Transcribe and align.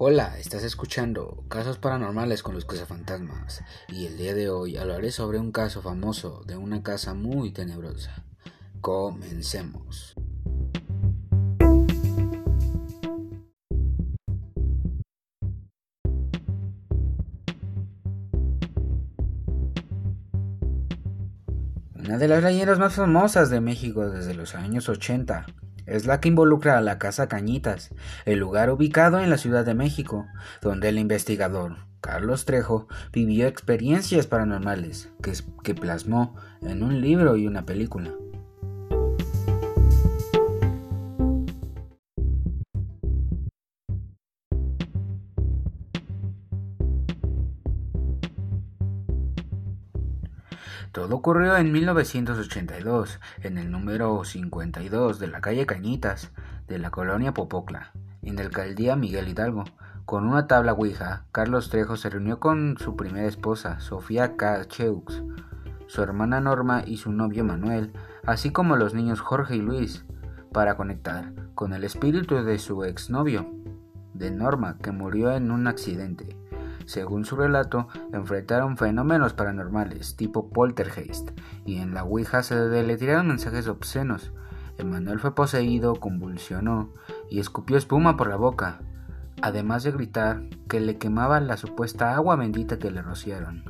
Hola, 0.00 0.38
estás 0.38 0.62
escuchando 0.62 1.42
Casos 1.48 1.78
Paranormales 1.78 2.44
con 2.44 2.54
los 2.54 2.64
Cazafantasmas 2.64 3.64
y 3.88 4.06
el 4.06 4.16
día 4.16 4.32
de 4.32 4.48
hoy 4.48 4.76
hablaré 4.76 5.10
sobre 5.10 5.40
un 5.40 5.50
caso 5.50 5.82
famoso 5.82 6.44
de 6.46 6.56
una 6.56 6.84
casa 6.84 7.14
muy 7.14 7.50
tenebrosa. 7.50 8.24
Comencemos. 8.80 10.14
Una 21.96 22.18
de 22.18 22.28
las 22.28 22.44
leyendas 22.44 22.78
más 22.78 22.94
famosas 22.94 23.50
de 23.50 23.60
México 23.60 24.08
desde 24.08 24.34
los 24.34 24.54
años 24.54 24.88
80 24.88 25.46
es 25.88 26.06
la 26.06 26.20
que 26.20 26.28
involucra 26.28 26.78
a 26.78 26.80
la 26.80 26.98
Casa 26.98 27.28
Cañitas, 27.28 27.90
el 28.24 28.38
lugar 28.38 28.70
ubicado 28.70 29.18
en 29.20 29.30
la 29.30 29.38
Ciudad 29.38 29.64
de 29.64 29.74
México, 29.74 30.26
donde 30.62 30.88
el 30.90 30.98
investigador 30.98 31.76
Carlos 32.00 32.44
Trejo 32.44 32.86
vivió 33.12 33.46
experiencias 33.46 34.26
paranormales 34.26 35.10
que, 35.22 35.32
que 35.64 35.74
plasmó 35.74 36.36
en 36.62 36.82
un 36.82 37.00
libro 37.00 37.36
y 37.36 37.46
una 37.46 37.66
película. 37.66 38.12
Todo 50.92 51.16
ocurrió 51.16 51.56
en 51.56 51.70
1982, 51.70 53.20
en 53.42 53.58
el 53.58 53.70
número 53.70 54.24
52 54.24 55.18
de 55.18 55.26
la 55.26 55.40
calle 55.40 55.66
Cañitas, 55.66 56.30
de 56.66 56.78
la 56.78 56.90
colonia 56.90 57.34
Popocla, 57.34 57.92
en 58.22 58.38
el 58.38 58.46
alcaldía 58.46 58.96
Miguel 58.96 59.28
Hidalgo. 59.28 59.64
Con 60.06 60.26
una 60.26 60.46
tabla 60.46 60.72
Ouija, 60.72 61.26
Carlos 61.32 61.68
Trejo 61.68 61.96
se 61.96 62.08
reunió 62.08 62.40
con 62.40 62.78
su 62.78 62.96
primera 62.96 63.26
esposa, 63.26 63.80
Sofía 63.80 64.36
Cacheux, 64.36 65.22
su 65.86 66.02
hermana 66.02 66.40
Norma 66.40 66.82
y 66.86 66.96
su 66.96 67.12
novio 67.12 67.44
Manuel, 67.44 67.92
así 68.24 68.50
como 68.50 68.76
los 68.76 68.94
niños 68.94 69.20
Jorge 69.20 69.56
y 69.56 69.60
Luis, 69.60 70.06
para 70.52 70.76
conectar 70.76 71.34
con 71.54 71.74
el 71.74 71.84
espíritu 71.84 72.36
de 72.36 72.58
su 72.58 72.84
exnovio, 72.84 73.50
de 74.14 74.30
Norma, 74.30 74.78
que 74.78 74.90
murió 74.90 75.32
en 75.32 75.50
un 75.50 75.66
accidente. 75.66 76.36
Según 76.88 77.26
su 77.26 77.36
relato, 77.36 77.86
enfrentaron 78.14 78.78
fenómenos 78.78 79.34
paranormales 79.34 80.16
tipo 80.16 80.48
poltergeist 80.48 81.32
y 81.66 81.80
en 81.80 81.92
la 81.92 82.02
Ouija 82.02 82.42
se 82.42 82.54
le 82.82 82.96
tiraron 82.96 83.28
mensajes 83.28 83.68
obscenos. 83.68 84.32
Emanuel 84.78 85.20
fue 85.20 85.34
poseído, 85.34 85.96
convulsionó 85.96 86.88
y 87.28 87.40
escupió 87.40 87.76
espuma 87.76 88.16
por 88.16 88.30
la 88.30 88.36
boca, 88.36 88.80
además 89.42 89.82
de 89.82 89.90
gritar 89.90 90.40
que 90.66 90.80
le 90.80 90.96
quemaba 90.96 91.40
la 91.40 91.58
supuesta 91.58 92.14
agua 92.14 92.36
bendita 92.36 92.78
que 92.78 92.90
le 92.90 93.02
rociaron. 93.02 93.64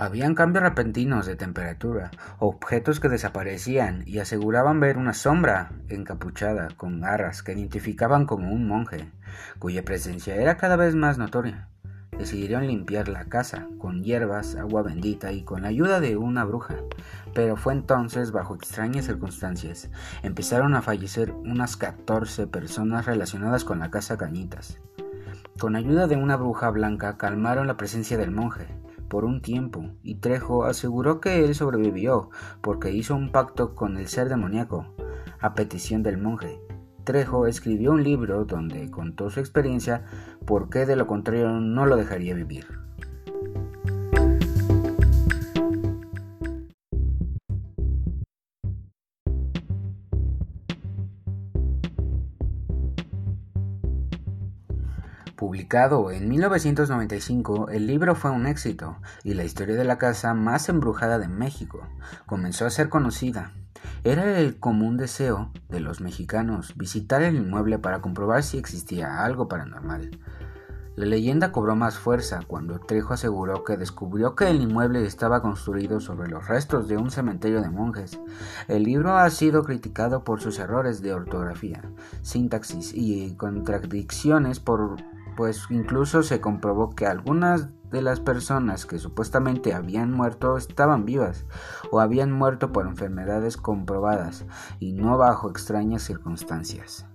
Habían 0.00 0.34
cambios 0.34 0.64
repentinos 0.64 1.26
de 1.26 1.36
temperatura, 1.36 2.10
objetos 2.38 3.00
que 3.00 3.10
desaparecían 3.10 4.02
y 4.06 4.18
aseguraban 4.18 4.80
ver 4.80 4.96
una 4.96 5.12
sombra 5.12 5.72
encapuchada 5.90 6.68
con 6.74 7.02
garras 7.02 7.42
que 7.42 7.52
identificaban 7.52 8.24
como 8.24 8.50
un 8.50 8.66
monje, 8.66 9.10
cuya 9.58 9.84
presencia 9.84 10.36
era 10.36 10.56
cada 10.56 10.76
vez 10.76 10.94
más 10.94 11.18
notoria. 11.18 11.68
Decidieron 12.16 12.66
limpiar 12.66 13.10
la 13.10 13.26
casa 13.26 13.68
con 13.76 14.02
hierbas, 14.02 14.56
agua 14.56 14.82
bendita 14.82 15.32
y 15.32 15.42
con 15.42 15.60
la 15.60 15.68
ayuda 15.68 16.00
de 16.00 16.16
una 16.16 16.46
bruja, 16.46 16.76
pero 17.34 17.56
fue 17.56 17.74
entonces 17.74 18.32
bajo 18.32 18.54
extrañas 18.54 19.04
circunstancias. 19.04 19.90
Empezaron 20.22 20.76
a 20.76 20.80
fallecer 20.80 21.30
unas 21.30 21.76
14 21.76 22.46
personas 22.46 23.04
relacionadas 23.04 23.64
con 23.64 23.80
la 23.80 23.90
casa 23.90 24.16
Cañitas. 24.16 24.78
Con 25.58 25.76
ayuda 25.76 26.06
de 26.06 26.16
una 26.16 26.36
bruja 26.36 26.70
blanca 26.70 27.18
calmaron 27.18 27.66
la 27.66 27.76
presencia 27.76 28.16
del 28.16 28.30
monje, 28.30 28.66
por 29.10 29.26
un 29.26 29.42
tiempo, 29.42 29.90
y 30.02 30.14
Trejo 30.14 30.64
aseguró 30.64 31.20
que 31.20 31.44
él 31.44 31.54
sobrevivió 31.54 32.30
porque 32.62 32.92
hizo 32.92 33.14
un 33.14 33.32
pacto 33.32 33.74
con 33.74 33.98
el 33.98 34.06
ser 34.06 34.30
demoníaco, 34.30 34.94
a 35.40 35.52
petición 35.54 36.02
del 36.02 36.16
monje. 36.16 36.58
Trejo 37.04 37.46
escribió 37.46 37.90
un 37.92 38.04
libro 38.04 38.44
donde 38.46 38.90
contó 38.90 39.28
su 39.28 39.40
experiencia 39.40 40.04
porque 40.46 40.86
de 40.86 40.96
lo 40.96 41.06
contrario 41.06 41.60
no 41.60 41.84
lo 41.84 41.96
dejaría 41.96 42.34
vivir. 42.34 42.66
Publicado 55.40 56.10
en 56.10 56.28
1995, 56.28 57.70
el 57.70 57.86
libro 57.86 58.14
fue 58.14 58.30
un 58.30 58.46
éxito 58.46 58.98
y 59.24 59.32
la 59.32 59.42
historia 59.42 59.74
de 59.74 59.84
la 59.84 59.96
casa 59.96 60.34
más 60.34 60.68
embrujada 60.68 61.18
de 61.18 61.28
México 61.28 61.80
comenzó 62.26 62.66
a 62.66 62.70
ser 62.70 62.90
conocida. 62.90 63.54
Era 64.04 64.38
el 64.38 64.58
común 64.58 64.98
deseo 64.98 65.50
de 65.70 65.80
los 65.80 66.02
mexicanos 66.02 66.76
visitar 66.76 67.22
el 67.22 67.36
inmueble 67.36 67.78
para 67.78 68.02
comprobar 68.02 68.42
si 68.42 68.58
existía 68.58 69.24
algo 69.24 69.48
paranormal. 69.48 70.10
La 70.96 71.06
leyenda 71.06 71.52
cobró 71.52 71.74
más 71.74 71.98
fuerza 71.98 72.40
cuando 72.46 72.78
Trejo 72.78 73.14
aseguró 73.14 73.64
que 73.64 73.78
descubrió 73.78 74.34
que 74.34 74.50
el 74.50 74.60
inmueble 74.60 75.06
estaba 75.06 75.40
construido 75.40 76.00
sobre 76.00 76.28
los 76.28 76.48
restos 76.48 76.86
de 76.86 76.98
un 76.98 77.10
cementerio 77.10 77.62
de 77.62 77.70
monjes. 77.70 78.20
El 78.68 78.82
libro 78.82 79.16
ha 79.16 79.30
sido 79.30 79.64
criticado 79.64 80.22
por 80.22 80.42
sus 80.42 80.58
errores 80.58 81.00
de 81.00 81.14
ortografía, 81.14 81.80
sintaxis 82.20 82.92
y 82.92 83.34
contradicciones 83.36 84.60
por 84.60 84.98
pues 85.36 85.66
incluso 85.70 86.22
se 86.22 86.40
comprobó 86.40 86.90
que 86.90 87.06
algunas 87.06 87.70
de 87.90 88.02
las 88.02 88.20
personas 88.20 88.86
que 88.86 88.98
supuestamente 88.98 89.74
habían 89.74 90.12
muerto 90.12 90.56
estaban 90.56 91.04
vivas 91.04 91.44
o 91.90 92.00
habían 92.00 92.30
muerto 92.32 92.72
por 92.72 92.86
enfermedades 92.86 93.56
comprobadas 93.56 94.46
y 94.78 94.92
no 94.92 95.18
bajo 95.18 95.50
extrañas 95.50 96.02
circunstancias. 96.02 97.09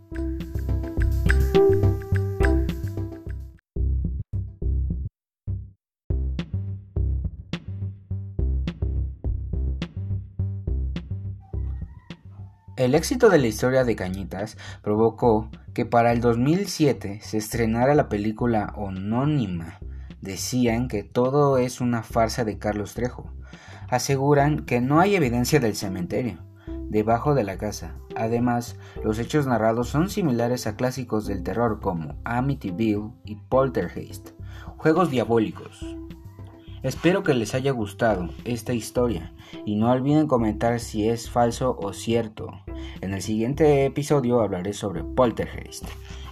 El 12.75 12.93
éxito 12.93 13.29
de 13.29 13.37
la 13.37 13.47
historia 13.47 13.85
de 13.85 13.95
Cañitas 13.95 14.57
provocó 14.81 15.49
que 15.73 15.85
para 15.85 16.11
el 16.11 16.19
2007 16.19 17.21
se 17.21 17.37
estrenara 17.37 17.95
la 17.95 18.09
película 18.09 18.73
Anónima. 18.75 19.79
Decían 20.19 20.89
que 20.89 21.03
todo 21.03 21.57
es 21.57 21.79
una 21.79 22.03
farsa 22.03 22.43
de 22.43 22.57
Carlos 22.57 22.93
Trejo. 22.93 23.31
Aseguran 23.87 24.65
que 24.65 24.81
no 24.81 24.99
hay 24.99 25.15
evidencia 25.15 25.61
del 25.61 25.75
cementerio 25.75 26.43
debajo 26.89 27.33
de 27.33 27.45
la 27.45 27.57
casa. 27.57 27.95
Además, 28.15 28.77
los 29.03 29.19
hechos 29.19 29.47
narrados 29.47 29.87
son 29.87 30.09
similares 30.09 30.67
a 30.67 30.75
clásicos 30.75 31.27
del 31.27 31.43
terror 31.43 31.79
como 31.79 32.15
Amityville 32.25 33.11
y 33.23 33.35
Poltergeist, 33.35 34.31
juegos 34.77 35.09
diabólicos. 35.09 35.95
Espero 36.85 37.23
que 37.23 37.33
les 37.33 37.55
haya 37.55 37.71
gustado 37.71 38.29
esta 38.43 38.71
historia 38.71 39.33
y 39.65 39.75
no 39.75 39.89
olviden 39.89 40.27
comentar 40.27 40.79
si 40.79 41.09
es 41.09 41.31
falso 41.31 41.75
o 41.81 41.93
cierto. 41.93 42.51
En 43.01 43.11
el 43.11 43.23
siguiente 43.23 43.85
episodio 43.85 44.39
hablaré 44.39 44.73
sobre 44.73 45.03
Poltergeist 45.03 45.85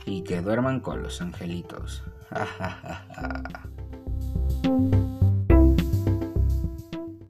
y 0.05 0.21
que 0.21 0.41
duerman 0.41 0.79
con 0.79 1.01
los 1.01 1.21
angelitos. 1.21 2.03